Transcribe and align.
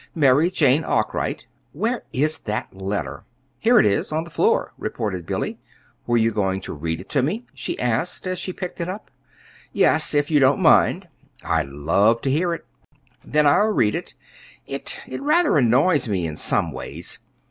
"'Mary 0.15 0.49
Jane 0.49 0.83
Arkwright.' 0.83 1.45
Where 1.73 2.01
is 2.11 2.39
that 2.45 2.75
letter?" 2.75 3.23
"Here 3.59 3.77
it 3.79 3.85
is, 3.85 4.11
on 4.11 4.23
the 4.23 4.31
floor," 4.31 4.73
reported 4.79 5.27
Billy. 5.27 5.59
"Were 6.07 6.17
you 6.17 6.31
going 6.31 6.59
to 6.61 6.73
read 6.73 6.99
it 6.99 7.09
to 7.09 7.21
me?" 7.21 7.45
she 7.53 7.77
asked, 7.79 8.25
as 8.25 8.39
she 8.39 8.51
picked 8.51 8.81
it 8.81 8.89
up. 8.89 9.11
"Yes 9.71 10.15
if 10.15 10.31
you 10.31 10.39
don't 10.39 10.59
mind." 10.59 11.07
"I'd 11.45 11.69
love 11.69 12.19
to 12.21 12.31
hear 12.31 12.51
it." 12.51 12.65
"Then 13.23 13.45
I'll 13.45 13.69
read 13.71 13.93
it. 13.93 14.15
It 14.65 14.99
it 15.05 15.21
rather 15.21 15.55
annoys 15.55 16.07
me 16.07 16.25
in 16.25 16.35
some 16.35 16.71
ways. 16.71 17.19